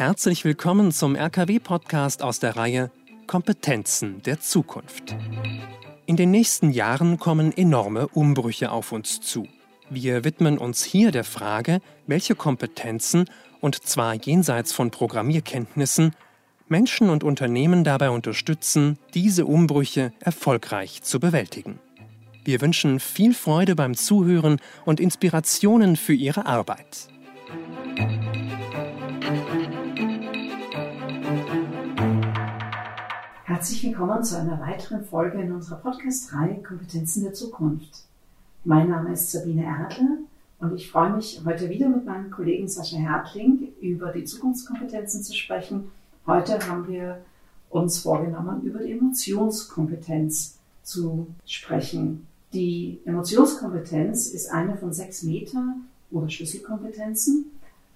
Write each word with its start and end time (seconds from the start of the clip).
Herzlich 0.00 0.46
willkommen 0.46 0.92
zum 0.92 1.14
RKW-Podcast 1.14 2.22
aus 2.22 2.40
der 2.40 2.56
Reihe 2.56 2.90
Kompetenzen 3.26 4.22
der 4.22 4.40
Zukunft. 4.40 5.14
In 6.06 6.16
den 6.16 6.30
nächsten 6.30 6.70
Jahren 6.70 7.18
kommen 7.18 7.54
enorme 7.54 8.08
Umbrüche 8.08 8.72
auf 8.72 8.92
uns 8.92 9.20
zu. 9.20 9.46
Wir 9.90 10.24
widmen 10.24 10.56
uns 10.56 10.82
hier 10.82 11.10
der 11.10 11.24
Frage, 11.24 11.82
welche 12.06 12.34
Kompetenzen, 12.34 13.26
und 13.60 13.84
zwar 13.86 14.14
jenseits 14.14 14.72
von 14.72 14.90
Programmierkenntnissen, 14.90 16.16
Menschen 16.66 17.10
und 17.10 17.22
Unternehmen 17.22 17.84
dabei 17.84 18.08
unterstützen, 18.08 18.98
diese 19.12 19.44
Umbrüche 19.44 20.14
erfolgreich 20.18 21.02
zu 21.02 21.20
bewältigen. 21.20 21.78
Wir 22.42 22.62
wünschen 22.62 23.00
viel 23.00 23.34
Freude 23.34 23.76
beim 23.76 23.94
Zuhören 23.94 24.62
und 24.86 24.98
Inspirationen 24.98 25.96
für 25.96 26.14
Ihre 26.14 26.46
Arbeit. 26.46 27.09
Herzlich 33.60 33.84
willkommen 33.84 34.24
zu 34.24 34.38
einer 34.38 34.58
weiteren 34.58 35.04
Folge 35.04 35.38
in 35.38 35.52
unserer 35.52 35.76
Podcast-Reihe 35.76 36.62
Kompetenzen 36.62 37.24
der 37.24 37.34
Zukunft. 37.34 38.04
Mein 38.64 38.88
Name 38.88 39.12
ist 39.12 39.30
Sabine 39.30 39.64
Erdle 39.64 40.20
und 40.60 40.74
ich 40.74 40.90
freue 40.90 41.14
mich, 41.14 41.42
heute 41.44 41.68
wieder 41.68 41.90
mit 41.90 42.06
meinem 42.06 42.30
Kollegen 42.30 42.68
Sascha 42.68 42.96
Hertling 42.96 43.68
über 43.82 44.12
die 44.12 44.24
Zukunftskompetenzen 44.24 45.22
zu 45.22 45.34
sprechen 45.34 45.92
Heute 46.26 46.58
haben 46.66 46.88
wir 46.88 47.18
uns 47.68 47.98
vorgenommen, 47.98 48.62
über 48.62 48.78
die 48.78 48.92
Emotionskompetenz 48.92 50.56
zu 50.82 51.26
sprechen. 51.44 52.26
Die 52.54 52.98
Emotionskompetenz 53.04 54.28
ist 54.28 54.50
eine 54.50 54.78
von 54.78 54.94
sechs 54.94 55.22
Meta- 55.22 55.76
oder 56.10 56.30
Schlüsselkompetenzen, 56.30 57.44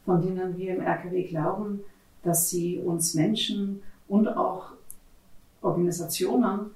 von 0.05 0.21
denen 0.21 0.59
wir 0.59 0.77
im 0.77 0.83
RKW 0.83 1.23
glauben, 1.23 1.81
dass 2.23 2.51
sie 2.51 2.81
uns 2.81 3.15
Menschen 3.15 3.81
und 4.09 4.29
auch 4.29 4.74
Organisationen 5.65 6.71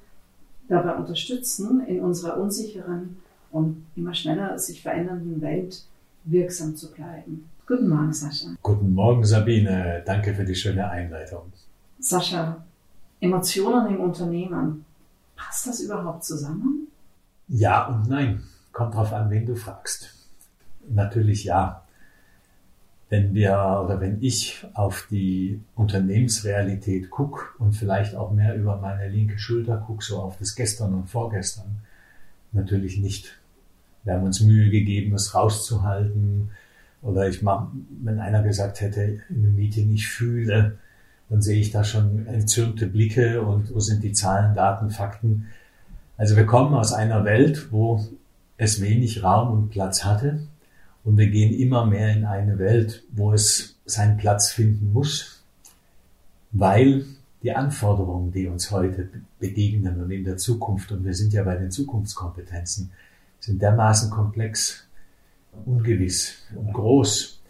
dabei 0.68 0.96
unterstützen, 0.96 1.86
in 1.86 2.00
unserer 2.00 2.38
unsicheren 2.38 3.18
und 3.50 3.86
immer 3.96 4.14
schneller 4.14 4.58
sich 4.58 4.82
verändernden 4.82 5.40
Welt 5.40 5.84
wirksam 6.24 6.76
zu 6.76 6.90
bleiben. 6.92 7.48
Guten 7.66 7.88
Morgen, 7.88 8.12
Sascha. 8.12 8.48
Guten 8.62 8.94
Morgen, 8.94 9.24
Sabine. 9.24 10.02
Danke 10.06 10.34
für 10.34 10.44
die 10.44 10.54
schöne 10.54 10.88
Einleitung. 10.88 11.52
Sascha, 11.98 12.64
Emotionen 13.20 13.94
im 13.94 14.00
Unternehmen, 14.00 14.84
passt 15.36 15.66
das 15.66 15.80
überhaupt 15.80 16.24
zusammen? 16.24 16.88
Ja 17.48 17.88
und 17.88 18.08
nein. 18.08 18.42
Kommt 18.72 18.94
drauf 18.94 19.12
an, 19.12 19.30
wen 19.30 19.46
du 19.46 19.54
fragst. 19.54 20.14
Natürlich 20.88 21.44
ja. 21.44 21.82
Wenn 23.10 23.34
wir 23.34 23.82
oder 23.84 24.00
wenn 24.00 24.22
ich 24.22 24.66
auf 24.74 25.06
die 25.10 25.60
Unternehmensrealität 25.74 27.08
gucke 27.10 27.40
und 27.58 27.72
vielleicht 27.72 28.14
auch 28.14 28.32
mehr 28.32 28.54
über 28.54 28.76
meine 28.76 29.08
linke 29.08 29.38
Schulter 29.38 29.78
gucke, 29.78 30.04
so 30.04 30.18
auf 30.18 30.36
das 30.38 30.54
Gestern 30.54 30.94
und 30.94 31.08
Vorgestern, 31.08 31.78
natürlich 32.52 32.98
nicht. 32.98 33.38
Wir 34.04 34.14
haben 34.14 34.24
uns 34.24 34.40
Mühe 34.40 34.70
gegeben, 34.70 35.14
es 35.14 35.34
rauszuhalten, 35.34 36.50
oder 37.00 37.28
ich 37.28 37.42
mach, 37.42 37.68
wenn 38.02 38.18
einer 38.18 38.42
gesagt 38.42 38.80
hätte 38.80 39.20
in 39.28 39.36
einem 39.36 39.54
Meeting, 39.54 39.92
ich 39.92 40.08
fühle, 40.08 40.78
dann 41.30 41.42
sehe 41.42 41.60
ich 41.60 41.70
da 41.70 41.84
schon 41.84 42.26
entzürnte 42.26 42.86
Blicke 42.86 43.42
und 43.42 43.72
wo 43.74 43.80
sind 43.80 44.02
die 44.02 44.12
Zahlen, 44.12 44.54
Daten, 44.54 44.90
Fakten. 44.90 45.46
Also 46.16 46.36
wir 46.36 46.46
kommen 46.46 46.74
aus 46.74 46.92
einer 46.92 47.24
Welt, 47.24 47.70
wo 47.70 48.04
es 48.56 48.80
wenig 48.80 49.22
Raum 49.22 49.52
und 49.52 49.70
Platz 49.70 50.04
hatte 50.04 50.40
und 51.04 51.16
wir 51.16 51.28
gehen 51.28 51.54
immer 51.54 51.86
mehr 51.86 52.12
in 52.14 52.24
eine 52.24 52.58
Welt, 52.58 53.04
wo 53.12 53.32
es 53.32 53.76
seinen 53.84 54.16
Platz 54.16 54.50
finden 54.50 54.92
muss, 54.92 55.42
weil 56.52 57.04
die 57.42 57.52
Anforderungen, 57.52 58.32
die 58.32 58.48
uns 58.48 58.70
heute 58.70 59.08
begegnen 59.38 60.02
und 60.02 60.10
in 60.10 60.24
der 60.24 60.36
Zukunft, 60.36 60.90
und 60.92 61.04
wir 61.04 61.14
sind 61.14 61.32
ja 61.32 61.44
bei 61.44 61.56
den 61.56 61.70
Zukunftskompetenzen, 61.70 62.90
sind 63.40 63.62
dermaßen 63.62 64.10
komplex, 64.10 64.88
ungewiss 65.64 66.38
und 66.54 66.72
groß. 66.72 67.40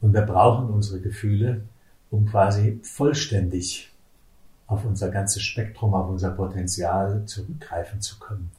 Und 0.00 0.14
wir 0.14 0.22
brauchen 0.22 0.70
unsere 0.70 1.00
Gefühle, 1.00 1.62
um 2.10 2.26
quasi 2.26 2.78
vollständig 2.82 3.92
auf 4.66 4.84
unser 4.84 5.10
ganzes 5.10 5.42
Spektrum, 5.42 5.94
auf 5.94 6.08
unser 6.08 6.30
Potenzial 6.30 7.24
zurückgreifen 7.26 8.00
zu 8.00 8.18
können. 8.18 8.50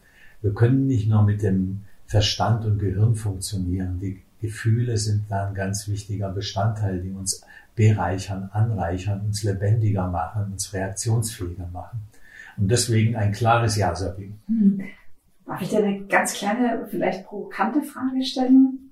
Wir 0.41 0.53
können 0.53 0.87
nicht 0.87 1.07
nur 1.07 1.23
mit 1.23 1.41
dem 1.41 1.85
Verstand 2.09 2.65
und 2.65 2.79
Gehirn 2.79 3.13
funktionieren. 3.13 3.99
Die 3.99 4.23
Gefühle 4.41 4.97
sind 4.97 5.25
da 5.29 5.47
ein 5.47 5.53
ganz 5.53 5.87
wichtiger 5.87 6.29
Bestandteil, 6.29 7.01
die 7.01 7.11
uns 7.11 7.45
bereichern, 7.75 8.49
anreichern, 8.51 9.21
uns 9.21 9.43
lebendiger 9.43 10.07
machen, 10.07 10.51
uns 10.51 10.73
reaktionsfähiger 10.73 11.67
machen. 11.67 12.01
Und 12.57 12.69
deswegen 12.71 13.15
ein 13.15 13.31
klares 13.31 13.77
Ja, 13.77 13.95
Sabine. 13.95 14.33
Hm. 14.47 14.81
Darf 15.45 15.61
ich 15.61 15.69
dir 15.69 15.83
eine 15.83 16.05
ganz 16.07 16.33
kleine, 16.33 16.87
vielleicht 16.89 17.25
provokante 17.25 17.83
Frage 17.83 18.23
stellen? 18.23 18.89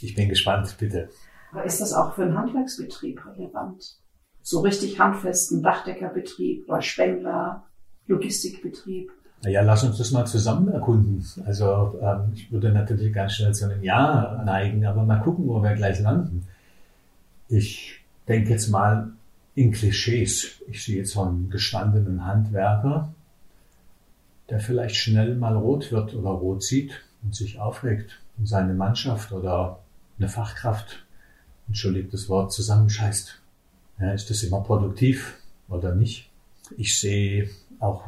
Ich 0.00 0.14
bin 0.14 0.30
gespannt, 0.30 0.76
bitte. 0.78 1.10
Aber 1.52 1.64
ist 1.64 1.82
das 1.82 1.92
auch 1.92 2.14
für 2.14 2.22
einen 2.22 2.38
Handwerksbetrieb 2.38 3.20
relevant? 3.26 3.98
So 4.40 4.60
richtig 4.60 4.98
handfesten 4.98 5.62
Dachdeckerbetrieb 5.62 6.66
oder 6.68 6.80
Spengler, 6.80 7.66
Logistikbetrieb? 8.06 9.12
Naja, 9.42 9.62
lass 9.62 9.84
uns 9.84 9.98
das 9.98 10.10
mal 10.10 10.26
zusammen 10.26 10.68
erkunden. 10.68 11.24
Also 11.44 11.98
ähm, 12.02 12.32
ich 12.34 12.50
würde 12.50 12.72
natürlich 12.72 13.12
ganz 13.12 13.34
schnell 13.34 13.54
zu 13.54 13.66
einem 13.66 13.82
Ja 13.82 14.42
neigen, 14.44 14.84
aber 14.86 15.04
mal 15.04 15.20
gucken, 15.20 15.46
wo 15.46 15.62
wir 15.62 15.74
gleich 15.74 16.00
landen. 16.00 16.46
Ich 17.48 18.00
denke 18.28 18.50
jetzt 18.50 18.68
mal 18.68 19.12
in 19.54 19.72
Klischees. 19.72 20.62
Ich 20.68 20.84
sehe 20.84 20.98
jetzt 20.98 21.12
so 21.12 21.22
einen 21.22 21.50
gestandenen 21.50 22.24
Handwerker, 22.24 23.12
der 24.50 24.60
vielleicht 24.60 24.96
schnell 24.96 25.34
mal 25.36 25.56
rot 25.56 25.92
wird 25.92 26.14
oder 26.14 26.30
rot 26.30 26.62
sieht 26.62 26.92
und 27.22 27.34
sich 27.34 27.58
aufregt 27.58 28.20
und 28.38 28.46
seine 28.46 28.74
Mannschaft 28.74 29.32
oder 29.32 29.80
eine 30.18 30.28
Fachkraft, 30.28 31.04
entschuldigt 31.68 32.12
das 32.12 32.28
Wort, 32.28 32.52
zusammenscheißt. 32.52 33.40
Ja, 34.00 34.12
ist 34.12 34.30
das 34.30 34.42
immer 34.42 34.60
produktiv 34.60 35.38
oder 35.68 35.94
nicht? 35.94 36.30
Ich 36.76 36.98
sehe 36.98 37.48
auch 37.80 38.04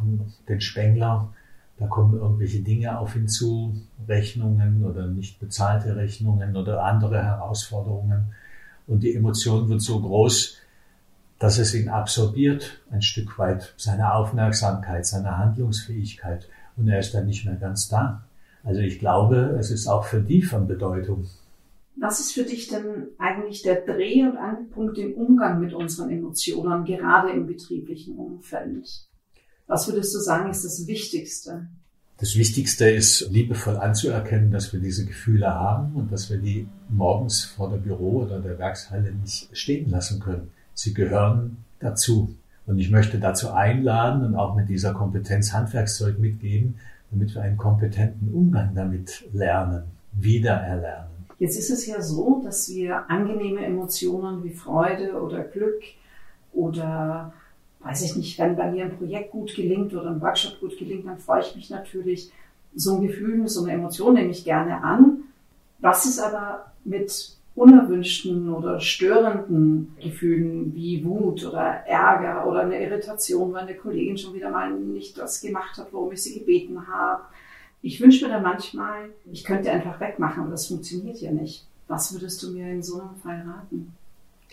den 0.48 0.60
Spengler, 0.60 1.32
da 1.78 1.86
kommen 1.86 2.18
irgendwelche 2.18 2.60
Dinge 2.60 2.98
auf 2.98 3.14
ihn 3.14 3.28
zu, 3.28 3.80
Rechnungen 4.08 4.84
oder 4.84 5.06
nicht 5.06 5.38
bezahlte 5.38 5.94
Rechnungen 5.96 6.56
oder 6.56 6.82
andere 6.82 7.22
Herausforderungen. 7.22 8.32
Und 8.86 9.02
die 9.04 9.14
Emotion 9.14 9.68
wird 9.68 9.82
so 9.82 10.00
groß, 10.00 10.56
dass 11.38 11.58
es 11.58 11.74
ihn 11.74 11.88
absorbiert, 11.88 12.80
ein 12.90 13.02
Stück 13.02 13.38
weit 13.38 13.74
seine 13.76 14.12
Aufmerksamkeit, 14.14 15.06
seine 15.06 15.38
Handlungsfähigkeit 15.38 16.48
und 16.76 16.88
er 16.88 16.98
ist 16.98 17.14
dann 17.14 17.26
nicht 17.26 17.44
mehr 17.44 17.56
ganz 17.56 17.88
da. 17.88 18.24
Also 18.64 18.80
ich 18.80 18.98
glaube, 18.98 19.56
es 19.58 19.70
ist 19.70 19.86
auch 19.86 20.04
für 20.04 20.20
die 20.20 20.42
von 20.42 20.66
Bedeutung. 20.66 21.26
Was 21.96 22.20
ist 22.20 22.32
für 22.32 22.44
dich 22.44 22.68
denn 22.68 23.08
eigentlich 23.18 23.62
der 23.62 23.84
Dreh- 23.84 24.24
und 24.24 24.36
Angelpunkt 24.36 24.98
im 24.98 25.14
Umgang 25.14 25.60
mit 25.60 25.74
unseren 25.74 26.10
Emotionen, 26.10 26.84
gerade 26.84 27.30
im 27.30 27.46
betrieblichen 27.46 28.16
Umfeld? 28.16 29.08
Was 29.68 29.86
würdest 29.86 30.14
du 30.14 30.18
sagen, 30.18 30.50
ist 30.50 30.64
das 30.64 30.86
Wichtigste? 30.86 31.66
Das 32.16 32.36
Wichtigste 32.36 32.88
ist, 32.90 33.30
liebevoll 33.30 33.76
anzuerkennen, 33.76 34.50
dass 34.50 34.72
wir 34.72 34.80
diese 34.80 35.04
Gefühle 35.04 35.54
haben 35.54 35.94
und 35.94 36.10
dass 36.10 36.30
wir 36.30 36.38
die 36.38 36.66
morgens 36.88 37.44
vor 37.44 37.70
der 37.70 37.76
Büro 37.76 38.22
oder 38.22 38.40
der 38.40 38.58
Werkshalle 38.58 39.12
nicht 39.12 39.56
stehen 39.56 39.90
lassen 39.90 40.18
können. 40.18 40.50
Sie 40.74 40.94
gehören 40.94 41.58
dazu. 41.78 42.34
Und 42.66 42.78
ich 42.78 42.90
möchte 42.90 43.18
dazu 43.18 43.52
einladen 43.52 44.24
und 44.24 44.34
auch 44.34 44.56
mit 44.56 44.68
dieser 44.68 44.94
Kompetenz 44.94 45.52
Handwerkszeug 45.52 46.18
mitgeben, 46.18 46.80
damit 47.10 47.34
wir 47.34 47.42
einen 47.42 47.56
kompetenten 47.56 48.32
Umgang 48.32 48.74
damit 48.74 49.24
lernen, 49.32 49.84
wiedererlernen. 50.12 51.10
Jetzt 51.38 51.56
ist 51.56 51.70
es 51.70 51.86
ja 51.86 52.02
so, 52.02 52.40
dass 52.42 52.68
wir 52.68 53.08
angenehme 53.08 53.64
Emotionen 53.64 54.42
wie 54.42 54.50
Freude 54.50 55.20
oder 55.22 55.44
Glück 55.44 55.82
oder 56.52 57.32
weiß 57.80 58.02
ich 58.02 58.16
nicht, 58.16 58.38
wenn 58.38 58.56
bei 58.56 58.70
mir 58.70 58.84
ein 58.84 58.96
Projekt 58.96 59.30
gut 59.30 59.54
gelingt 59.54 59.94
oder 59.94 60.10
ein 60.10 60.20
Workshop 60.20 60.60
gut 60.60 60.78
gelingt, 60.78 61.06
dann 61.06 61.18
freue 61.18 61.42
ich 61.42 61.54
mich 61.54 61.70
natürlich. 61.70 62.30
So 62.74 62.96
ein 62.96 63.06
Gefühl, 63.06 63.48
so 63.48 63.64
eine 63.64 63.72
Emotion 63.72 64.14
nehme 64.14 64.30
ich 64.30 64.44
gerne 64.44 64.82
an. 64.82 65.24
Was 65.78 66.06
ist 66.06 66.18
aber 66.18 66.72
mit 66.84 67.38
unerwünschten 67.58 68.52
oder 68.52 68.78
störenden 68.78 69.94
Gefühlen 70.00 70.74
wie 70.74 71.04
Wut 71.04 71.44
oder 71.44 71.82
Ärger 71.86 72.46
oder 72.46 72.60
eine 72.60 72.80
Irritation, 72.80 73.52
weil 73.52 73.62
eine 73.62 73.74
Kollegin 73.74 74.16
schon 74.16 74.34
wieder 74.34 74.50
mal 74.50 74.70
nicht 74.70 75.18
das 75.18 75.40
gemacht 75.40 75.76
hat, 75.76 75.88
worum 75.92 76.12
ich 76.12 76.22
sie 76.22 76.38
gebeten 76.38 76.86
habe. 76.86 77.22
Ich 77.82 78.00
wünsche 78.00 78.24
mir 78.24 78.32
dann 78.32 78.42
manchmal, 78.42 79.10
ich 79.32 79.44
könnte 79.44 79.70
einfach 79.70 80.00
wegmachen, 80.00 80.42
aber 80.42 80.52
das 80.52 80.68
funktioniert 80.68 81.20
ja 81.20 81.32
nicht. 81.32 81.66
Was 81.88 82.12
würdest 82.12 82.42
du 82.42 82.52
mir 82.52 82.70
in 82.70 82.82
so 82.82 83.00
einem 83.00 83.16
Fall 83.22 83.42
raten? 83.46 83.92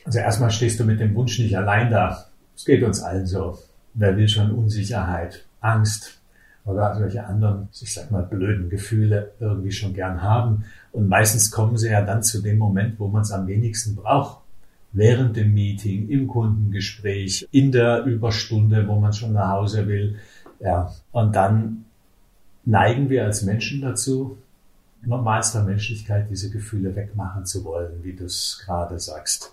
Also 0.03 0.19
erstmal 0.19 0.51
stehst 0.51 0.79
du 0.79 0.83
mit 0.83 0.99
dem 0.99 1.13
Wunsch 1.15 1.37
nicht 1.39 1.55
allein 1.55 1.91
da. 1.91 2.25
Es 2.55 2.65
geht 2.65 2.83
uns 2.83 3.01
allen 3.01 3.25
so. 3.25 3.57
Wer 3.93 4.17
will 4.17 4.27
schon 4.27 4.51
Unsicherheit, 4.51 5.45
Angst, 5.61 6.19
oder 6.65 6.95
solche 6.95 7.23
anderen, 7.23 7.69
ich 7.79 7.93
sag 7.93 8.09
mal, 8.09 8.23
blöden 8.23 8.69
Gefühle 8.69 9.33
irgendwie 9.39 9.71
schon 9.71 9.93
gern 9.93 10.23
haben. 10.23 10.65
Und 10.91 11.07
meistens 11.07 11.51
kommen 11.51 11.77
sie 11.77 11.89
ja 11.91 12.01
dann 12.01 12.23
zu 12.23 12.41
dem 12.41 12.57
Moment, 12.57 12.99
wo 12.99 13.07
man 13.07 13.21
es 13.21 13.31
am 13.31 13.45
wenigsten 13.45 13.95
braucht. 13.95 14.39
während 14.95 15.35
dem 15.35 15.53
Meeting, 15.53 16.07
im 16.09 16.27
Kundengespräch, 16.27 17.47
in 17.51 17.71
der 17.71 18.05
Überstunde, 18.05 18.87
wo 18.87 18.95
man 18.97 19.11
schon 19.11 19.33
nach 19.33 19.49
Hause 19.49 19.87
will. 19.87 20.15
Ja, 20.61 20.93
und 21.11 21.35
dann 21.35 21.85
neigen 22.63 23.09
wir 23.09 23.25
als 23.25 23.43
Menschen 23.43 23.81
dazu, 23.81 24.37
normalster 25.03 25.63
Menschlichkeit 25.63 26.29
diese 26.29 26.49
Gefühle 26.49 26.95
wegmachen 26.95 27.45
zu 27.45 27.65
wollen, 27.65 28.03
wie 28.03 28.13
du 28.13 28.23
es 28.23 28.61
gerade 28.65 28.97
sagst. 28.97 29.51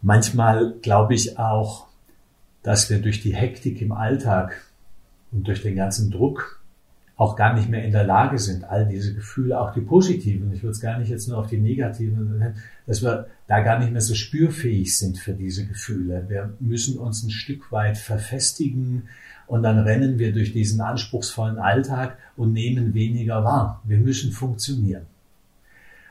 Manchmal 0.00 0.74
glaube 0.80 1.14
ich 1.14 1.38
auch, 1.40 1.87
dass 2.68 2.90
wir 2.90 2.98
durch 2.98 3.22
die 3.22 3.34
Hektik 3.34 3.80
im 3.80 3.92
Alltag 3.92 4.60
und 5.32 5.48
durch 5.48 5.62
den 5.62 5.74
ganzen 5.74 6.10
Druck 6.10 6.62
auch 7.16 7.34
gar 7.34 7.54
nicht 7.54 7.70
mehr 7.70 7.82
in 7.82 7.92
der 7.92 8.04
Lage 8.04 8.38
sind, 8.38 8.64
all 8.64 8.86
diese 8.86 9.14
Gefühle, 9.14 9.58
auch 9.58 9.72
die 9.72 9.80
positiven, 9.80 10.52
ich 10.52 10.62
würde 10.62 10.72
es 10.72 10.80
gar 10.82 10.98
nicht 10.98 11.08
jetzt 11.08 11.28
nur 11.28 11.38
auf 11.38 11.46
die 11.46 11.56
negativen, 11.56 12.54
dass 12.86 13.02
wir 13.02 13.28
da 13.46 13.60
gar 13.60 13.78
nicht 13.78 13.90
mehr 13.90 14.02
so 14.02 14.14
spürfähig 14.14 14.94
sind 14.98 15.16
für 15.16 15.32
diese 15.32 15.64
Gefühle. 15.64 16.26
Wir 16.28 16.52
müssen 16.60 16.98
uns 16.98 17.22
ein 17.22 17.30
Stück 17.30 17.72
weit 17.72 17.96
verfestigen 17.96 19.04
und 19.46 19.62
dann 19.62 19.78
rennen 19.78 20.18
wir 20.18 20.34
durch 20.34 20.52
diesen 20.52 20.82
anspruchsvollen 20.82 21.56
Alltag 21.56 22.18
und 22.36 22.52
nehmen 22.52 22.92
weniger 22.92 23.44
wahr. 23.44 23.80
Wir 23.84 23.96
müssen 23.96 24.30
funktionieren. 24.30 25.06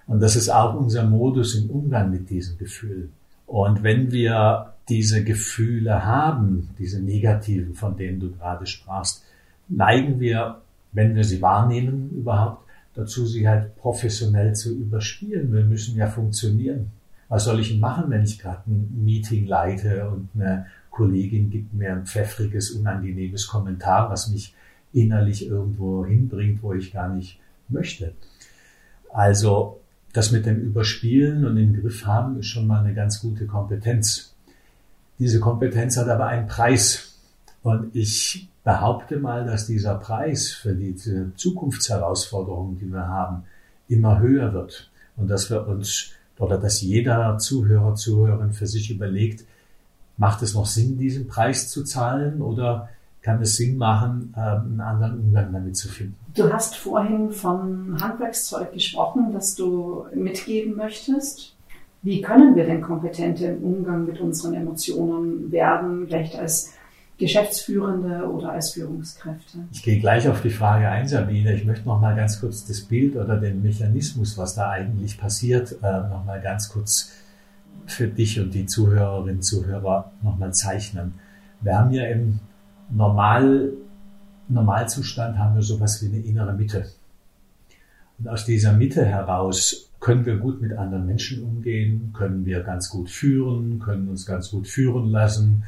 Und 0.07 0.21
das 0.21 0.35
ist 0.35 0.49
auch 0.49 0.73
unser 0.73 1.03
Modus 1.03 1.53
im 1.53 1.69
Umgang 1.69 2.09
mit 2.09 2.31
diesen 2.31 2.57
Gefühlen. 2.57 3.11
Und 3.45 3.83
wenn 3.83 4.11
wir 4.11 4.73
diese 4.89 5.23
Gefühle 5.23 6.05
haben, 6.05 6.69
diese 6.79 7.01
negativen, 7.01 7.73
von 7.73 7.97
denen 7.97 8.19
du 8.19 8.31
gerade 8.31 8.65
sprachst, 8.65 9.23
neigen 9.67 10.19
wir 10.19 10.61
wenn 10.97 11.15
wir 11.15 11.23
sie 11.23 11.41
wahrnehmen 11.41 12.09
überhaupt, 12.09 12.65
dazu 12.95 13.25
sie 13.25 13.47
halt 13.47 13.75
professionell 13.77 14.55
zu 14.55 14.75
überspielen. 14.75 15.53
Wir 15.53 15.63
müssen 15.63 15.95
ja 15.95 16.07
funktionieren. 16.07 16.91
Was 17.29 17.43
soll 17.43 17.59
ich 17.59 17.79
machen, 17.79 18.09
wenn 18.09 18.23
ich 18.23 18.39
gerade 18.39 18.63
ein 18.67 19.03
Meeting 19.03 19.45
leite 19.45 20.09
und 20.09 20.29
eine 20.33 20.65
Kollegin 20.89 21.51
gibt 21.51 21.73
mir 21.73 21.91
ein 21.91 22.05
pfeffriges, 22.05 22.71
unangenehmes 22.71 23.47
Kommentar, 23.47 24.09
was 24.09 24.29
mich 24.29 24.55
innerlich 24.93 25.47
irgendwo 25.47 26.05
hinbringt, 26.05 26.63
wo 26.63 26.73
ich 26.73 26.91
gar 26.91 27.13
nicht 27.13 27.39
möchte. 27.69 28.13
Also 29.13 29.79
das 30.13 30.31
mit 30.31 30.47
dem 30.47 30.59
Überspielen 30.59 31.45
und 31.45 31.57
den 31.57 31.79
Griff 31.79 32.05
haben 32.07 32.39
ist 32.39 32.47
schon 32.47 32.65
mal 32.65 32.83
eine 32.83 32.95
ganz 32.95 33.21
gute 33.21 33.45
Kompetenz. 33.45 34.26
Diese 35.19 35.39
Kompetenz 35.39 35.97
hat 35.97 36.09
aber 36.09 36.27
einen 36.27 36.47
Preis. 36.47 37.15
Und 37.63 37.95
ich 37.95 38.49
behaupte 38.63 39.17
mal, 39.17 39.45
dass 39.45 39.65
dieser 39.65 39.95
Preis 39.95 40.51
für 40.51 40.75
diese 40.75 41.33
Zukunftsherausforderungen, 41.35 42.77
die 42.79 42.91
wir 42.91 43.07
haben, 43.07 43.43
immer 43.87 44.19
höher 44.19 44.53
wird 44.53 44.89
und 45.15 45.29
dass 45.29 45.49
wir 45.49 45.67
uns 45.67 46.11
oder 46.37 46.57
dass 46.57 46.81
jeder 46.81 47.37
Zuhörer, 47.39 47.95
Zuhörerin 47.95 48.53
für 48.53 48.67
sich 48.67 48.91
überlegt, 48.91 49.43
macht 50.17 50.41
es 50.43 50.53
noch 50.53 50.65
Sinn, 50.65 50.97
diesen 50.97 51.27
Preis 51.27 51.69
zu 51.69 51.83
zahlen 51.83 52.41
oder 52.41 52.89
kann 53.21 53.41
es 53.41 53.57
Sinn 53.57 53.77
machen, 53.77 54.33
ähm, 54.37 54.43
einen 54.43 54.81
anderen 54.81 55.19
Umgang 55.19 55.51
damit 55.51 55.75
zu 55.75 55.89
finden? 55.89 56.15
Du 56.35 56.51
hast 56.51 56.75
vorhin 56.75 57.31
von 57.31 57.97
Handwerkszeug 57.99 58.71
gesprochen, 58.73 59.33
das 59.33 59.55
du 59.55 60.05
mitgeben 60.13 60.75
möchtest. 60.75 61.56
Wie 62.07 62.21
können 62.21 62.55
wir 62.55 62.63
denn 62.63 62.81
kompetente 62.81 63.47
im 63.47 63.63
Umgang 63.63 64.05
mit 64.05 64.21
unseren 64.21 64.53
Emotionen 64.53 65.51
werden, 65.51 66.07
vielleicht 66.07 66.37
als 66.37 66.71
Geschäftsführende 67.17 68.31
oder 68.31 68.53
als 68.53 68.71
Führungskräfte? 68.71 69.57
Ich 69.73 69.83
gehe 69.83 69.99
gleich 69.99 70.25
auf 70.29 70.41
die 70.41 70.49
Frage 70.49 70.87
ein, 70.87 71.05
Sabine. 71.05 71.53
Ich 71.53 71.65
möchte 71.65 71.85
noch 71.85 71.99
mal 71.99 72.15
ganz 72.15 72.39
kurz 72.39 72.65
das 72.65 72.79
Bild 72.79 73.17
oder 73.17 73.35
den 73.35 73.61
Mechanismus, 73.61 74.37
was 74.37 74.55
da 74.55 74.69
eigentlich 74.69 75.19
passiert, 75.19 75.75
äh, 75.83 76.07
noch 76.07 76.23
mal 76.23 76.39
ganz 76.39 76.69
kurz 76.69 77.11
für 77.87 78.07
dich 78.07 78.39
und 78.39 78.53
die 78.53 78.65
Zuhörerinnen 78.65 79.35
und 79.35 79.41
Zuhörer 79.41 80.13
noch 80.21 80.37
mal 80.37 80.53
zeichnen. 80.53 81.15
Wir 81.59 81.77
haben 81.77 81.91
ja 81.91 82.05
im 82.05 82.39
Normal, 82.89 83.73
Normalzustand 84.47 85.37
haben 85.37 85.55
wir 85.55 85.61
sowas 85.61 86.01
wie 86.01 86.07
eine 86.07 86.23
innere 86.23 86.53
Mitte. 86.53 86.85
Und 88.17 88.29
aus 88.29 88.45
dieser 88.45 88.71
Mitte 88.71 89.03
heraus 89.03 89.86
können 90.07 90.25
wir 90.25 90.37
gut 90.37 90.61
mit 90.61 90.71
anderen 90.71 91.05
Menschen 91.05 91.43
umgehen, 91.43 92.13
können 92.13 92.45
wir 92.45 92.63
ganz 92.63 92.89
gut 92.89 93.09
führen, 93.09 93.79
können 93.79 94.07
uns 94.07 94.25
ganz 94.25 94.51
gut 94.51 94.65
führen 94.65 95.11
lassen, 95.11 95.65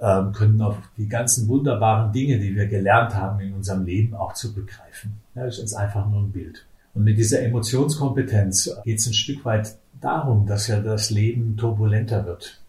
ähm, 0.00 0.32
können 0.32 0.62
auf 0.62 0.78
die 0.96 1.06
ganzen 1.06 1.48
wunderbaren 1.48 2.10
Dinge, 2.10 2.38
die 2.38 2.56
wir 2.56 2.66
gelernt 2.66 3.14
haben 3.14 3.40
in 3.40 3.52
unserem 3.52 3.84
Leben, 3.84 4.14
auch 4.14 4.32
zurückgreifen. 4.32 5.12
Ja, 5.34 5.44
das 5.44 5.58
ist 5.58 5.74
einfach 5.74 6.08
nur 6.08 6.22
ein 6.22 6.32
Bild. 6.32 6.64
Und 6.94 7.04
mit 7.04 7.18
dieser 7.18 7.42
Emotionskompetenz 7.42 8.74
geht 8.84 9.00
es 9.00 9.06
ein 9.06 9.12
Stück 9.12 9.44
weit 9.44 9.76
darum, 10.00 10.46
dass 10.46 10.66
ja 10.66 10.80
das 10.80 11.10
Leben 11.10 11.58
turbulenter 11.58 12.24
wird. 12.24 12.62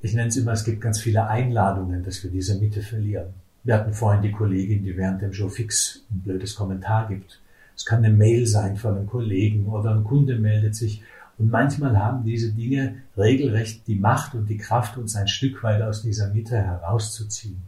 Ich 0.00 0.14
nenne 0.14 0.28
es 0.28 0.38
immer, 0.38 0.52
es 0.52 0.64
gibt 0.64 0.80
ganz 0.80 0.98
viele 1.00 1.28
Einladungen, 1.28 2.02
dass 2.02 2.24
wir 2.24 2.30
diese 2.30 2.58
Mitte 2.58 2.80
verlieren. 2.80 3.34
Wir 3.62 3.74
hatten 3.74 3.92
vorhin 3.92 4.22
die 4.22 4.32
Kollegin, 4.32 4.84
die 4.84 4.96
während 4.96 5.20
dem 5.20 5.34
Show 5.34 5.50
fix 5.50 6.02
ein 6.10 6.20
blödes 6.20 6.54
Kommentar 6.54 7.08
gibt. 7.08 7.41
Es 7.76 7.84
kann 7.84 8.04
eine 8.04 8.14
Mail 8.14 8.46
sein 8.46 8.76
von 8.76 8.96
einem 8.96 9.06
Kollegen 9.06 9.66
oder 9.66 9.94
ein 9.94 10.04
Kunde 10.04 10.38
meldet 10.38 10.74
sich 10.74 11.02
und 11.38 11.50
manchmal 11.50 11.98
haben 11.98 12.24
diese 12.24 12.52
Dinge 12.52 12.96
regelrecht 13.16 13.86
die 13.86 13.96
Macht 13.96 14.34
und 14.34 14.48
die 14.48 14.58
Kraft, 14.58 14.96
uns 14.96 15.16
ein 15.16 15.28
Stück 15.28 15.62
weit 15.62 15.82
aus 15.82 16.02
dieser 16.02 16.32
Mitte 16.32 16.56
herauszuziehen. 16.56 17.62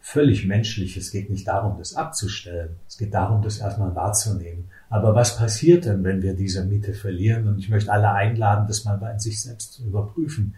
Völlig 0.00 0.46
menschlich. 0.46 0.96
Es 0.96 1.10
geht 1.10 1.28
nicht 1.28 1.46
darum, 1.46 1.76
das 1.78 1.94
abzustellen. 1.94 2.76
Es 2.88 2.96
geht 2.96 3.12
darum, 3.12 3.42
das 3.42 3.58
erstmal 3.58 3.94
wahrzunehmen. 3.94 4.68
Aber 4.88 5.14
was 5.14 5.36
passiert 5.36 5.84
denn, 5.84 6.04
wenn 6.04 6.22
wir 6.22 6.34
diese 6.34 6.64
Mitte 6.64 6.94
verlieren? 6.94 7.48
Und 7.48 7.58
ich 7.58 7.68
möchte 7.68 7.92
alle 7.92 8.10
einladen, 8.12 8.66
das 8.66 8.84
mal 8.84 8.96
bei 8.96 9.18
sich 9.18 9.42
selbst 9.42 9.74
zu 9.74 9.84
überprüfen. 9.84 10.54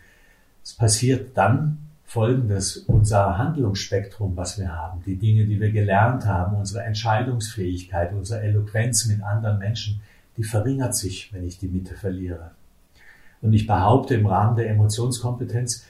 Es 0.63 0.75
passiert 0.75 1.37
dann 1.37 1.79
Folgendes. 2.13 2.77
Unser 2.77 3.39
Handlungsspektrum, 3.39 4.37
was 4.37 4.59
wir 4.59 4.71
haben, 4.71 5.03
die 5.07 5.17
Dinge, 5.17 5.47
die 5.47 5.59
wir 5.59 5.73
gelernt 5.73 6.27
haben, 6.27 6.57
unsere 6.57 6.85
Entscheidungsfähigkeit, 6.85 8.13
unsere 8.13 8.43
Eloquenz 8.43 9.07
mit 9.07 9.23
anderen 9.23 9.59
Menschen, 9.59 10.03
die 10.37 10.45
verringert 10.45 10.95
sich, 10.95 11.33
wenn 11.33 11.47
ich 11.47 11.59
die 11.59 11.69
Mitte 11.69 11.95
verliere. 11.95 12.51
Und 13.41 13.55
ich 13.55 13.67
behaupte 13.67 14.15
im 14.15 14.27
Rahmen 14.27 14.57
der 14.57 14.69
Emotionskompetenz, 14.69 15.87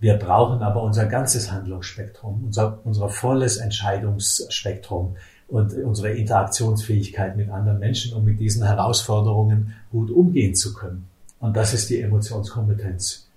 wir 0.00 0.18
brauchen 0.18 0.62
aber 0.62 0.82
unser 0.82 1.06
ganzes 1.06 1.50
Handlungsspektrum, 1.50 2.44
unser, 2.44 2.78
unser 2.84 3.08
volles 3.08 3.56
Entscheidungsspektrum 3.56 5.16
und 5.48 5.72
unsere 5.72 6.10
Interaktionsfähigkeit 6.10 7.38
mit 7.38 7.48
anderen 7.48 7.78
Menschen, 7.78 8.12
um 8.12 8.26
mit 8.26 8.38
diesen 8.38 8.64
Herausforderungen 8.64 9.74
gut 9.90 10.10
umgehen 10.10 10.54
zu 10.54 10.74
können. 10.74 11.08
Und 11.38 11.56
das 11.56 11.72
ist 11.72 11.88
die 11.88 12.02
Emotionskompetenz. 12.02 13.29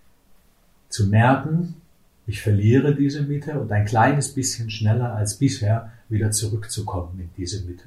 Zu 0.94 1.08
merken, 1.08 1.82
ich 2.28 2.44
verliere 2.44 2.94
diese 2.94 3.24
Mitte 3.24 3.60
und 3.60 3.72
ein 3.72 3.86
kleines 3.86 4.32
bisschen 4.32 4.70
schneller 4.70 5.16
als 5.16 5.40
bisher 5.40 5.92
wieder 6.08 6.30
zurückzukommen 6.30 7.20
in 7.20 7.30
diese 7.36 7.66
Mitte. 7.66 7.86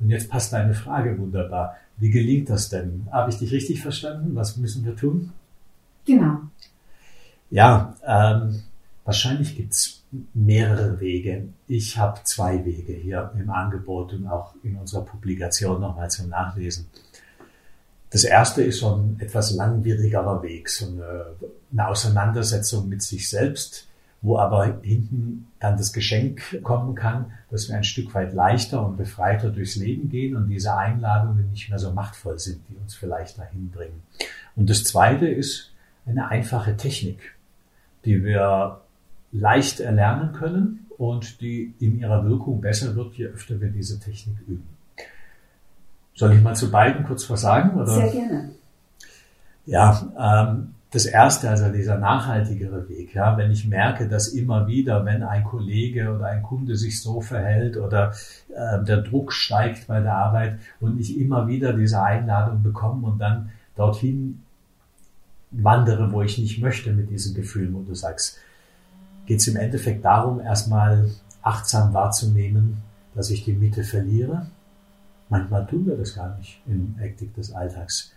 Und 0.00 0.08
jetzt 0.08 0.30
passt 0.30 0.54
deine 0.54 0.72
Frage 0.72 1.18
wunderbar. 1.18 1.76
Wie 1.98 2.08
gelingt 2.08 2.48
das 2.48 2.70
denn? 2.70 3.06
Habe 3.12 3.28
ich 3.28 3.36
dich 3.36 3.52
richtig 3.52 3.82
verstanden? 3.82 4.34
Was 4.34 4.56
müssen 4.56 4.82
wir 4.86 4.96
tun? 4.96 5.34
Genau. 6.06 6.38
Ja, 7.50 7.94
ähm, 8.02 8.62
wahrscheinlich 9.04 9.54
gibt's 9.54 10.02
mehrere 10.32 11.00
Wege. 11.00 11.48
Ich 11.66 11.98
habe 11.98 12.18
zwei 12.24 12.64
Wege 12.64 12.94
hier 12.94 13.30
im 13.38 13.50
Angebot 13.50 14.14
und 14.14 14.26
auch 14.26 14.54
in 14.62 14.76
unserer 14.76 15.04
Publikation 15.04 15.82
nochmal 15.82 16.10
zum 16.10 16.30
Nachlesen. 16.30 16.86
Das 18.10 18.24
erste 18.24 18.62
ist 18.62 18.80
so 18.80 18.94
ein 18.94 19.16
etwas 19.20 19.54
langwierigerer 19.54 20.42
Weg, 20.42 20.70
so 20.70 20.86
eine, 20.86 21.26
eine 21.72 21.88
Auseinandersetzung 21.88 22.88
mit 22.88 23.02
sich 23.02 23.28
selbst, 23.28 23.86
wo 24.22 24.38
aber 24.38 24.78
hinten 24.82 25.48
dann 25.60 25.76
das 25.76 25.92
Geschenk 25.92 26.62
kommen 26.62 26.94
kann, 26.94 27.32
dass 27.50 27.68
wir 27.68 27.76
ein 27.76 27.84
Stück 27.84 28.14
weit 28.14 28.32
leichter 28.32 28.84
und 28.84 28.96
befreiter 28.96 29.50
durchs 29.50 29.76
Leben 29.76 30.08
gehen 30.08 30.36
und 30.36 30.48
diese 30.48 30.74
Einladungen 30.74 31.50
nicht 31.50 31.68
mehr 31.68 31.78
so 31.78 31.92
machtvoll 31.92 32.38
sind, 32.38 32.60
die 32.68 32.76
uns 32.76 32.94
vielleicht 32.94 33.38
dahin 33.38 33.70
bringen. 33.70 34.02
Und 34.56 34.70
das 34.70 34.84
Zweite 34.84 35.28
ist 35.28 35.70
eine 36.06 36.28
einfache 36.28 36.76
Technik, 36.76 37.36
die 38.04 38.24
wir 38.24 38.80
leicht 39.30 39.80
erlernen 39.80 40.32
können 40.32 40.86
und 40.96 41.40
die 41.40 41.74
in 41.78 42.00
ihrer 42.00 42.24
Wirkung 42.24 42.60
besser 42.60 42.96
wird, 42.96 43.14
je 43.14 43.26
öfter 43.26 43.60
wir 43.60 43.68
diese 43.68 44.00
Technik 44.00 44.36
üben. 44.48 44.77
Soll 46.18 46.34
ich 46.34 46.42
mal 46.42 46.56
zu 46.56 46.68
beiden 46.68 47.06
kurz 47.06 47.30
was 47.30 47.42
sagen? 47.42 47.78
Oder? 47.78 47.86
Sehr 47.86 48.10
gerne. 48.10 48.50
Ja, 49.66 50.02
ähm, 50.18 50.74
das 50.90 51.06
erste, 51.06 51.48
also 51.48 51.70
dieser 51.70 51.96
nachhaltigere 51.96 52.88
Weg, 52.88 53.14
ja, 53.14 53.36
wenn 53.36 53.52
ich 53.52 53.68
merke, 53.68 54.08
dass 54.08 54.26
immer 54.26 54.66
wieder, 54.66 55.04
wenn 55.04 55.22
ein 55.22 55.44
Kollege 55.44 56.12
oder 56.12 56.26
ein 56.26 56.42
Kunde 56.42 56.74
sich 56.74 57.00
so 57.00 57.20
verhält 57.20 57.76
oder 57.76 58.14
äh, 58.48 58.82
der 58.82 59.02
Druck 59.02 59.32
steigt 59.32 59.86
bei 59.86 60.00
der 60.00 60.14
Arbeit 60.14 60.58
und 60.80 60.98
ich 60.98 61.20
immer 61.20 61.46
wieder 61.46 61.72
diese 61.72 62.02
Einladung 62.02 62.64
bekomme 62.64 63.06
und 63.06 63.18
dann 63.20 63.50
dorthin 63.76 64.42
wandere, 65.52 66.10
wo 66.10 66.22
ich 66.22 66.36
nicht 66.38 66.60
möchte 66.60 66.92
mit 66.92 67.10
diesen 67.10 67.32
Gefühlen, 67.32 67.74
wo 67.74 67.82
du 67.82 67.94
sagst, 67.94 68.38
geht 69.26 69.38
es 69.38 69.46
im 69.46 69.56
Endeffekt 69.56 70.04
darum, 70.04 70.40
erstmal 70.40 71.10
achtsam 71.42 71.94
wahrzunehmen, 71.94 72.78
dass 73.14 73.30
ich 73.30 73.44
die 73.44 73.52
Mitte 73.52 73.84
verliere. 73.84 74.48
Manchmal 75.28 75.66
tun 75.66 75.86
wir 75.86 75.96
das 75.96 76.14
gar 76.14 76.36
nicht 76.38 76.60
in 76.66 76.94
Hektik 76.98 77.34
des 77.34 77.52
Alltags 77.52 78.12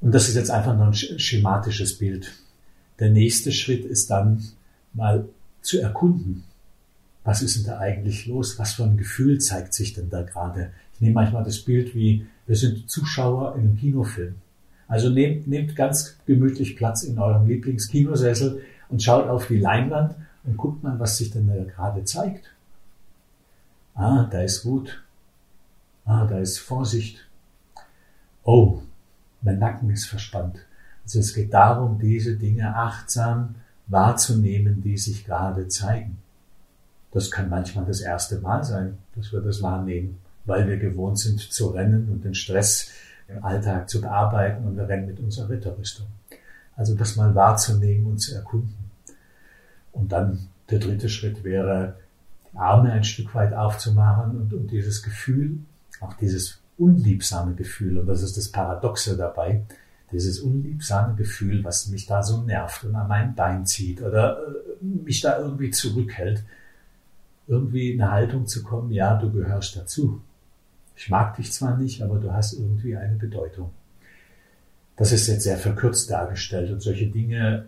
Und 0.00 0.12
das 0.12 0.28
ist 0.28 0.34
jetzt 0.34 0.50
einfach 0.50 0.76
nur 0.76 0.86
ein 0.86 0.94
schematisches 0.94 1.98
Bild. 1.98 2.32
Der 2.98 3.10
nächste 3.10 3.52
Schritt 3.52 3.84
ist 3.84 4.10
dann 4.10 4.42
mal 4.94 5.28
zu 5.60 5.80
erkunden. 5.80 6.44
Was 7.24 7.42
ist 7.42 7.56
denn 7.56 7.64
da 7.64 7.78
eigentlich 7.78 8.26
los? 8.26 8.58
Was 8.58 8.74
für 8.74 8.84
ein 8.84 8.96
Gefühl 8.96 9.40
zeigt 9.40 9.74
sich 9.74 9.92
denn 9.92 10.10
da 10.10 10.22
gerade? 10.22 10.72
Ich 10.94 11.00
nehme 11.00 11.14
manchmal 11.14 11.44
das 11.44 11.60
Bild 11.60 11.94
wie, 11.94 12.26
wir 12.46 12.56
sind 12.56 12.90
Zuschauer 12.90 13.54
in 13.54 13.62
einem 13.62 13.76
Kinofilm. 13.76 14.34
Also 14.88 15.08
nehmt, 15.08 15.46
nehmt 15.46 15.76
ganz 15.76 16.18
gemütlich 16.26 16.76
Platz 16.76 17.02
in 17.02 17.18
eurem 17.18 17.46
Lieblingskinosessel 17.46 18.62
und 18.88 19.02
schaut 19.02 19.28
auf 19.28 19.46
die 19.46 19.58
Leinwand 19.58 20.16
und 20.44 20.56
guckt 20.56 20.82
mal, 20.82 20.98
was 20.98 21.16
sich 21.16 21.30
denn 21.30 21.46
da 21.46 21.62
gerade 21.64 22.04
zeigt. 22.04 22.50
Ah, 23.94 24.24
da 24.30 24.42
ist 24.42 24.64
Wut. 24.64 25.02
Ah, 26.04 26.26
da 26.26 26.38
ist 26.38 26.58
Vorsicht. 26.58 27.18
Oh, 28.44 28.82
mein 29.40 29.58
Nacken 29.58 29.90
ist 29.90 30.06
verspannt. 30.06 30.58
Also 31.04 31.20
es 31.20 31.34
geht 31.34 31.52
darum, 31.52 31.98
diese 31.98 32.36
Dinge 32.36 32.74
achtsam 32.74 33.56
wahrzunehmen, 33.86 34.82
die 34.82 34.98
sich 34.98 35.24
gerade 35.24 35.68
zeigen. 35.68 36.18
Das 37.12 37.30
kann 37.30 37.50
manchmal 37.50 37.84
das 37.84 38.00
erste 38.00 38.38
Mal 38.40 38.64
sein, 38.64 38.98
dass 39.14 39.32
wir 39.32 39.40
das 39.40 39.62
wahrnehmen, 39.62 40.18
weil 40.44 40.66
wir 40.66 40.78
gewohnt 40.78 41.18
sind 41.18 41.40
zu 41.40 41.68
rennen 41.68 42.08
und 42.08 42.24
den 42.24 42.34
Stress 42.34 42.90
im 43.28 43.44
Alltag 43.44 43.88
zu 43.88 44.00
bearbeiten 44.00 44.64
und 44.66 44.76
wir 44.76 44.88
rennen 44.88 45.06
mit 45.06 45.20
unserer 45.20 45.50
Ritterrüstung. 45.50 46.06
Also 46.76 46.94
das 46.94 47.16
mal 47.16 47.34
wahrzunehmen 47.34 48.06
und 48.06 48.18
zu 48.18 48.34
erkunden. 48.34 48.74
Und 49.92 50.10
dann 50.10 50.48
der 50.70 50.78
dritte 50.78 51.08
Schritt 51.08 51.44
wäre, 51.44 51.96
die 52.52 52.56
Arme 52.56 52.92
ein 52.92 53.04
Stück 53.04 53.34
weit 53.34 53.52
aufzumachen 53.52 54.40
und, 54.40 54.54
und 54.54 54.70
dieses 54.70 55.02
Gefühl, 55.02 55.58
auch 56.02 56.14
dieses 56.14 56.60
unliebsame 56.78 57.54
Gefühl, 57.54 57.98
und 57.98 58.06
das 58.06 58.22
ist 58.22 58.36
das 58.36 58.48
Paradoxe 58.48 59.16
dabei, 59.16 59.64
dieses 60.10 60.40
unliebsame 60.40 61.14
Gefühl, 61.14 61.64
was 61.64 61.88
mich 61.88 62.06
da 62.06 62.22
so 62.22 62.42
nervt 62.42 62.84
und 62.84 62.94
an 62.94 63.08
mein 63.08 63.34
Bein 63.34 63.64
zieht 63.64 64.02
oder 64.02 64.38
äh, 64.38 64.84
mich 64.84 65.20
da 65.20 65.38
irgendwie 65.38 65.70
zurückhält, 65.70 66.44
irgendwie 67.46 67.92
in 67.92 68.02
eine 68.02 68.12
Haltung 68.12 68.46
zu 68.46 68.62
kommen, 68.62 68.92
ja, 68.92 69.16
du 69.16 69.32
gehörst 69.32 69.76
dazu. 69.76 70.22
Ich 70.96 71.08
mag 71.08 71.36
dich 71.36 71.52
zwar 71.52 71.76
nicht, 71.76 72.02
aber 72.02 72.18
du 72.18 72.32
hast 72.32 72.52
irgendwie 72.52 72.96
eine 72.96 73.16
Bedeutung. 73.16 73.70
Das 74.96 75.12
ist 75.12 75.26
jetzt 75.26 75.44
sehr 75.44 75.56
verkürzt 75.56 76.10
dargestellt 76.10 76.70
und 76.70 76.80
solche 76.80 77.06
Dinge 77.06 77.66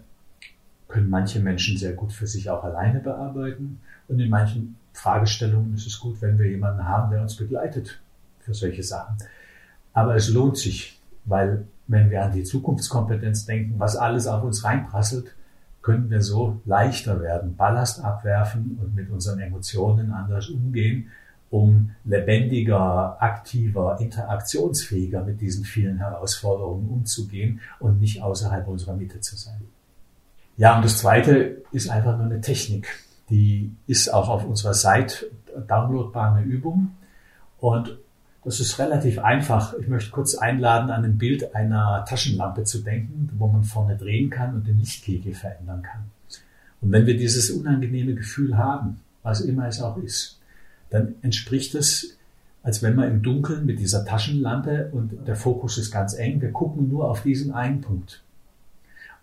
können 0.87 1.09
manche 1.09 1.41
Menschen 1.41 1.79
sehr 1.79 1.95
gut 1.95 2.12
für 2.12 2.26
sich 2.26 2.50
auch 2.50 2.62
alleine 2.62 3.00
bearbeiten 3.00 3.81
und 4.07 4.21
in 4.21 4.29
manchen 4.29 4.76
Fragestellungen 4.93 5.75
ist 5.75 5.87
es 5.87 5.99
gut, 5.99 6.21
wenn 6.21 6.38
wir 6.38 6.49
jemanden 6.49 6.87
haben, 6.87 7.11
der 7.11 7.23
uns 7.23 7.37
begleitet 7.37 8.00
für 8.45 8.55
solche 8.55 8.83
Sachen. 8.83 9.17
Aber 9.93 10.15
es 10.15 10.29
lohnt 10.29 10.59
sich, 10.59 11.01
weil 11.25 11.67
wenn 11.87 12.11
wir 12.11 12.23
an 12.23 12.33
die 12.33 12.45
Zukunftskompetenz 12.45 13.47
denken, 13.47 13.75
was 13.79 13.97
alles 13.97 14.27
auf 14.27 14.43
uns 14.43 14.65
reinprasselt, 14.65 15.35
können 15.83 16.11
wir 16.11 16.23
so 16.23 16.61
leichter 16.65 17.21
werden, 17.21 17.57
Ballast 17.57 18.03
abwerfen 18.03 18.79
und 18.81 18.95
mit 18.95 19.11
unseren 19.11 19.41
Emotionen 19.41 20.13
anders 20.13 20.49
umgehen, 20.49 21.11
um 21.51 21.91
lebendiger, 22.05 23.23
aktiver, 23.23 23.99
interaktionsfähiger 24.01 25.23
mit 25.23 25.41
diesen 25.41 25.65
vielen 25.65 25.99
Herausforderungen 25.99 26.89
umzugehen 26.89 27.61
und 27.79 28.01
nicht 28.01 28.23
außerhalb 28.23 28.67
unserer 28.67 28.97
Mitte 28.97 29.21
zu 29.21 29.37
sein. 29.37 29.61
Ja, 30.57 30.77
und 30.77 30.85
das 30.85 30.99
Zweite 30.99 31.63
ist 31.71 31.91
einfach 31.91 32.17
nur 32.17 32.27
eine 32.27 32.41
Technik. 32.41 32.89
Die 33.29 33.75
ist 33.87 34.13
auch 34.13 34.29
auf 34.29 34.45
unserer 34.45 34.75
Seite 34.75 35.31
downloadbar 35.69 36.35
eine 36.35 36.45
Übung. 36.45 36.93
Und 37.59 37.99
das 38.45 38.61
ist 38.61 38.79
relativ 38.79 39.19
einfach. 39.19 39.75
Ich 39.81 39.89
möchte 39.89 40.11
kurz 40.11 40.35
einladen, 40.35 40.91
an 40.91 41.05
ein 41.05 41.19
Bild 41.19 41.55
einer 41.55 42.05
Taschenlampe 42.07 42.65
zu 42.65 42.83
denken, 42.83 43.31
wo 43.39 43.49
man 43.49 43.65
vorne 43.65 43.97
drehen 43.97 44.31
kann 44.31 44.55
und 44.55 44.67
den 44.67 44.79
Lichtkegel 44.79 45.35
verändern 45.35 45.83
kann. 45.83 46.11
Und 46.81 46.93
wenn 46.93 47.07
wir 47.07 47.17
dieses 47.17 47.51
unangenehme 47.51 48.15
Gefühl 48.15 48.59
haben, 48.59 49.01
was 49.23 49.41
immer 49.41 49.67
es 49.67 49.81
auch 49.81 49.97
ist, 49.97 50.39
dann 50.91 51.15
entspricht 51.23 51.75
es, 51.75 52.19
als 52.63 52.83
wenn 52.83 52.95
man 52.95 53.11
im 53.11 53.23
Dunkeln 53.23 53.65
mit 53.65 53.79
dieser 53.79 54.05
Taschenlampe 54.05 54.91
und 54.93 55.27
der 55.27 55.37
Fokus 55.37 55.79
ist 55.79 55.91
ganz 55.91 56.15
eng, 56.15 56.41
wir 56.41 56.53
gucken 56.53 56.89
nur 56.89 57.11
auf 57.11 57.23
diesen 57.23 57.53
einen 57.53 57.81
Punkt. 57.81 58.23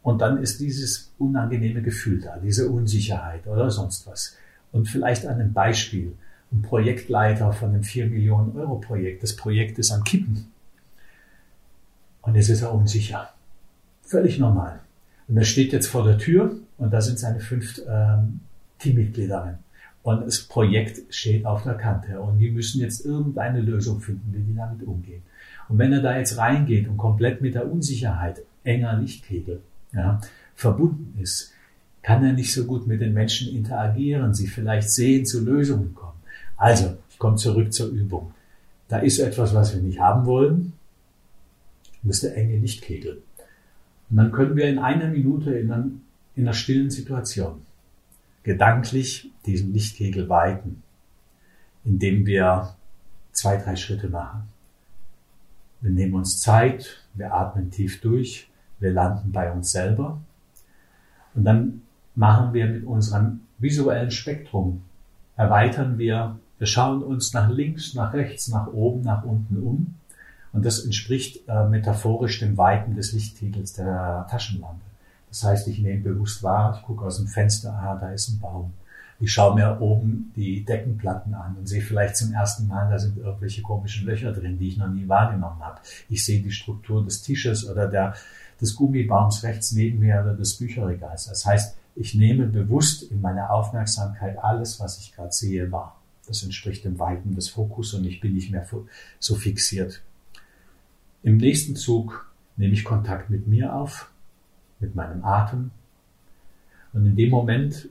Und 0.04 0.22
dann 0.22 0.42
ist 0.42 0.60
dieses 0.60 1.12
unangenehme 1.20 1.84
Gefühl 1.84 2.22
da, 2.22 2.38
diese 2.38 2.70
Unsicherheit 2.70 3.46
oder 3.46 3.70
sonst 3.70 4.08
was. 4.08 4.36
Und 4.72 4.88
vielleicht 4.88 5.28
an 5.28 5.40
einem 5.40 5.54
Beispiel 5.54 6.14
ein 6.52 6.62
Projektleiter 6.62 7.54
von 7.54 7.70
einem 7.70 7.84
4 7.84 8.08
Millionen 8.08 8.56
Euro 8.58 8.80
Projekt. 8.80 9.24
Das 9.24 9.36
Projekt 9.36 9.80
ist 9.80 9.92
am 9.92 10.04
Kippen. 10.04 10.52
Und 12.22 12.36
jetzt 12.36 12.50
ist 12.50 12.62
er 12.62 12.74
unsicher. 12.74 13.30
Völlig 14.04 14.38
normal. 14.38 14.82
Und 15.28 15.38
er 15.38 15.46
steht 15.46 15.72
jetzt 15.72 15.88
vor 15.88 16.04
der 16.04 16.18
Tür 16.18 16.58
und 16.78 16.92
da 16.92 17.02
sind 17.02 17.18
seine 17.18 17.40
fünf 17.40 17.82
ähm, 17.88 18.42
Teammitglieder 18.80 19.60
Und 20.04 20.26
das 20.26 20.42
Projekt 20.42 21.14
steht 21.14 21.46
auf 21.46 21.64
der 21.64 21.76
Kante 21.76 22.20
und 22.20 22.40
die 22.40 22.52
müssen 22.52 22.82
jetzt 22.82 23.06
irgendeine 23.06 23.62
Lösung 23.62 24.02
finden, 24.02 24.34
wie 24.34 24.42
die 24.42 24.56
damit 24.56 24.84
umgehen. 24.84 25.22
Und 25.70 25.78
wenn 25.78 25.94
er 25.94 26.02
da 26.02 26.18
jetzt 26.18 26.38
reingeht 26.38 26.88
und 26.88 26.98
komplett 26.98 27.42
mit 27.42 27.56
der 27.56 27.72
Unsicherheit 27.72 28.42
enger 28.64 28.98
Lichtkegel 28.98 29.62
ja, 29.94 30.20
verbunden 30.56 31.18
ist, 31.22 31.54
kann 32.02 32.26
er 32.26 32.34
nicht 32.34 32.54
so 32.54 32.66
gut 32.66 32.88
mit 32.88 33.00
den 33.00 33.14
Menschen 33.14 33.56
interagieren, 33.56 34.34
sie 34.34 34.48
vielleicht 34.48 34.90
sehen, 34.90 35.26
zu 35.26 35.46
Lösungen 35.46 35.94
kommen. 35.94 36.11
Also, 36.62 36.96
ich 37.10 37.18
komme 37.18 37.38
zurück 37.38 37.74
zur 37.74 37.90
Übung. 37.90 38.36
Da 38.88 39.00
ist 39.00 39.18
etwas, 39.18 39.56
was 39.56 39.74
wir 39.74 39.82
nicht 39.82 40.00
haben 40.00 40.28
wollen. 40.28 40.74
Ist 42.04 42.22
der 42.22 42.38
enge 42.38 42.58
Lichtkegel. 42.58 43.24
Und 44.12 44.18
dann 44.18 44.32
können 44.32 44.56
wir 44.56 44.70
in 44.70 44.78
einer 44.78 45.08
Minute 45.08 45.56
in 45.56 45.72
einer 45.72 46.54
stillen 46.54 46.92
Situation 46.92 47.64
gedanklich 48.44 49.32
diesen 49.48 49.74
Lichtkegel 49.74 50.30
weiten, 50.30 50.84
indem 51.84 52.28
wir 52.28 52.76
zwei, 53.32 53.58
drei 53.58 53.76
Schritte 53.76 54.10
machen. 54.10 54.44
Wir 55.80 55.90
nehmen 55.90 56.14
uns 56.14 56.42
Zeit, 56.42 57.08
wir 57.16 57.34
atmen 57.34 57.72
tief 57.72 58.02
durch, 58.02 58.52
wir 58.80 58.92
landen 58.92 59.32
bei 59.32 59.52
uns 59.52 59.72
selber 59.72 60.22
und 61.34 61.44
dann 61.44 61.82
machen 62.14 62.54
wir 62.54 62.68
mit 62.68 62.84
unserem 62.84 63.42
visuellen 63.58 64.12
Spektrum, 64.12 64.84
erweitern 65.36 65.98
wir 65.98 66.38
wir 66.62 66.68
schauen 66.68 67.02
uns 67.02 67.34
nach 67.34 67.50
links, 67.50 67.96
nach 67.96 68.14
rechts, 68.14 68.48
nach 68.48 68.68
oben, 68.68 69.02
nach 69.02 69.24
unten 69.24 69.58
um. 69.58 69.96
Und 70.54 70.64
das 70.64 70.86
entspricht 70.86 71.50
äh, 71.50 71.68
metaphorisch 71.68 72.38
dem 72.38 72.56
Weiten 72.56 72.94
des 72.94 73.14
Lichtkegels 73.14 73.74
der 73.74 74.28
Taschenlampe. 74.30 74.86
Das 75.30 75.44
heißt, 75.44 75.68
ich 75.70 75.80
nehme 75.80 76.04
bewusst 76.04 76.44
wahr, 76.44 76.78
ich 76.78 76.86
gucke 76.86 77.04
aus 77.04 77.18
dem 77.18 77.26
Fenster, 77.26 77.74
ah, 77.74 77.98
da 78.00 78.12
ist 78.12 78.30
ein 78.30 78.40
Baum. 78.40 78.74
Ich 79.20 79.34
schaue 79.34 79.56
mir 79.56 79.82
oben 79.82 80.32
die 80.36 80.64
Deckenplatten 80.64 81.34
an 81.34 81.56
und 81.58 81.68
sehe 81.68 81.82
vielleicht 81.82 82.16
zum 82.16 82.32
ersten 82.32 82.68
Mal, 82.68 82.92
da 82.92 83.00
sind 83.00 83.18
irgendwelche 83.18 83.64
komischen 83.64 84.06
Löcher 84.06 84.32
drin, 84.32 84.60
die 84.60 84.68
ich 84.68 84.78
noch 84.78 84.90
nie 84.90 85.08
wahrgenommen 85.08 85.62
habe. 85.62 85.80
Ich 86.10 86.24
sehe 86.24 86.44
die 86.44 86.52
Struktur 86.52 87.04
des 87.04 87.24
Tisches 87.24 87.68
oder 87.68 87.88
der, 87.88 88.14
des 88.62 88.76
Gummibaums 88.76 89.42
rechts 89.42 89.72
neben 89.72 89.98
mir 89.98 90.22
oder 90.22 90.36
des 90.36 90.60
Bücherregals. 90.60 91.26
Das 91.26 91.44
heißt, 91.44 91.76
ich 91.96 92.14
nehme 92.14 92.46
bewusst 92.46 93.02
in 93.02 93.20
meiner 93.20 93.50
Aufmerksamkeit 93.50 94.38
alles, 94.44 94.80
was 94.80 95.00
ich 95.00 95.16
gerade 95.16 95.32
sehe, 95.32 95.72
wahr. 95.72 95.96
Das 96.28 96.44
entspricht 96.44 96.86
dem 96.86 97.00
Weiten 97.00 97.36
des 97.36 97.50
Fokus 97.50 97.94
und 97.94 98.06
ich 98.06 98.22
bin 98.22 98.34
nicht 98.34 98.52
mehr 98.52 98.68
so 99.20 99.36
fixiert. 99.36 100.02
Im 101.24 101.38
nächsten 101.38 101.76
Zug 101.76 102.32
nehme 102.58 102.74
ich 102.74 102.84
Kontakt 102.84 103.30
mit 103.30 103.48
mir 103.48 103.76
auf, 103.76 104.12
mit 104.80 104.96
meinem 104.96 105.24
Atem. 105.24 105.72
Und 106.94 107.06
in 107.06 107.16
dem 107.16 107.30
Moment, 107.30 107.90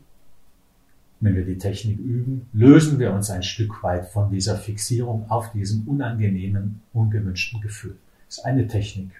wenn 1.20 1.34
wir 1.34 1.44
die 1.44 1.58
Technik 1.58 1.98
üben, 1.98 2.48
lösen 2.52 2.98
wir 2.98 3.12
uns 3.12 3.30
ein 3.30 3.42
Stück 3.42 3.82
weit 3.82 4.06
von 4.06 4.30
dieser 4.30 4.56
Fixierung 4.56 5.30
auf 5.30 5.52
diesem 5.52 5.86
unangenehmen, 5.86 6.82
ungewünschten 6.92 7.60
Gefühl. 7.60 7.96
Das 8.26 8.38
ist 8.38 8.44
eine 8.44 8.66
Technik. 8.66 9.10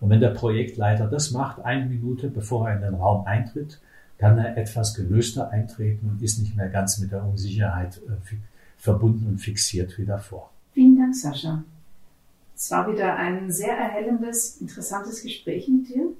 Und 0.00 0.10
wenn 0.10 0.20
der 0.20 0.30
Projektleiter 0.30 1.06
das 1.06 1.30
macht, 1.30 1.60
eine 1.64 1.86
Minute 1.86 2.28
bevor 2.28 2.68
er 2.68 2.76
in 2.76 2.82
den 2.82 2.94
Raum 2.94 3.26
eintritt, 3.26 3.80
kann 4.18 4.38
er 4.38 4.56
etwas 4.56 4.94
gelöster 4.94 5.50
eintreten 5.50 6.08
und 6.08 6.22
ist 6.22 6.38
nicht 6.38 6.56
mehr 6.56 6.68
ganz 6.68 6.98
mit 6.98 7.12
der 7.12 7.24
Unsicherheit 7.24 8.00
äh, 8.08 8.36
verbunden 8.84 9.26
und 9.26 9.38
fixiert 9.38 9.96
wie 9.98 10.04
davor. 10.04 10.50
Vielen 10.74 10.98
Dank, 10.98 11.16
Sascha. 11.16 11.64
Es 12.54 12.70
war 12.70 12.92
wieder 12.92 13.16
ein 13.16 13.50
sehr 13.50 13.76
erhellendes, 13.76 14.60
interessantes 14.60 15.22
Gespräch 15.22 15.66
mit 15.68 15.88
dir. 15.88 16.10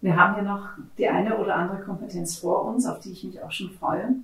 Wir 0.00 0.16
haben 0.16 0.36
ja 0.36 0.42
noch 0.42 0.70
die 0.96 1.06
eine 1.06 1.36
oder 1.38 1.56
andere 1.56 1.82
Kompetenz 1.82 2.38
vor 2.38 2.64
uns, 2.64 2.86
auf 2.86 3.00
die 3.00 3.12
ich 3.12 3.24
mich 3.24 3.42
auch 3.42 3.52
schon 3.52 3.72
freue. 3.72 4.14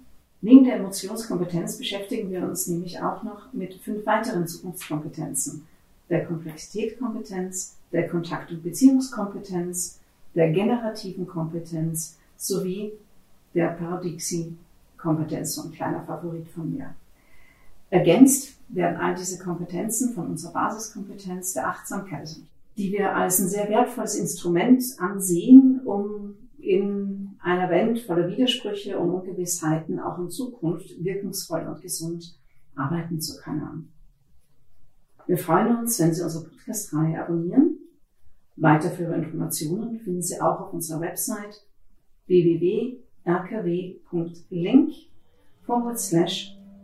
Neben 0.40 0.64
der 0.64 0.76
Emotionskompetenz 0.76 1.76
beschäftigen 1.76 2.30
wir 2.30 2.42
uns 2.42 2.66
nämlich 2.68 3.00
auch 3.02 3.22
noch 3.22 3.52
mit 3.52 3.74
fünf 3.74 4.06
weiteren 4.06 4.46
Zukunftskompetenzen. 4.46 5.66
Der 6.08 6.24
Komplexitätkompetenz, 6.24 7.76
der 7.92 8.08
Kontakt- 8.08 8.50
und 8.50 8.62
Beziehungskompetenz, 8.62 10.00
der 10.34 10.52
generativen 10.52 11.26
Kompetenz 11.26 12.16
sowie 12.36 12.92
der 13.54 13.68
Paradixie-Kompetenz, 13.68 15.54
so 15.54 15.62
ein 15.64 15.72
kleiner 15.72 16.02
Favorit 16.04 16.48
von 16.48 16.72
mir. 16.72 16.94
Ergänzt 17.94 18.58
werden 18.70 18.96
all 18.96 19.14
diese 19.14 19.38
Kompetenzen 19.38 20.14
von 20.14 20.26
unserer 20.30 20.52
Basiskompetenz 20.52 21.52
der 21.52 21.68
Achtsamkeit, 21.68 22.28
die 22.76 22.90
wir 22.90 23.14
als 23.14 23.38
ein 23.38 23.46
sehr 23.46 23.68
wertvolles 23.68 24.16
Instrument 24.16 24.82
ansehen, 24.98 25.80
um 25.84 26.34
in 26.58 27.36
einer 27.40 27.70
Welt 27.70 28.00
voller 28.00 28.26
Widersprüche 28.26 28.98
und 28.98 29.10
Ungewissheiten 29.10 30.00
auch 30.00 30.18
in 30.18 30.28
Zukunft 30.28 31.04
wirkungsvoll 31.04 31.68
und 31.68 31.82
gesund 31.82 32.36
arbeiten 32.74 33.20
zu 33.20 33.40
können. 33.40 33.92
Wir 35.28 35.38
freuen 35.38 35.76
uns, 35.76 36.00
wenn 36.00 36.12
Sie 36.12 36.22
unsere 36.24 36.48
Podcast-Reihe 36.48 37.22
abonnieren. 37.22 37.78
Weiterführende 38.56 39.26
Informationen 39.26 40.00
finden 40.00 40.22
Sie 40.22 40.40
auch 40.40 40.62
auf 40.62 40.72
unserer 40.72 41.00
Website 41.00 41.64
www.rkw.link 42.26 43.04
forward 45.64 46.00
slash 46.00 46.58